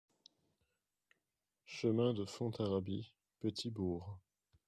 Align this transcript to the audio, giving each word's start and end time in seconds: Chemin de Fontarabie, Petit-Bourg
Chemin 1.67 2.15
de 2.15 2.25
Fontarabie, 2.25 3.13
Petit-Bourg 3.39 4.17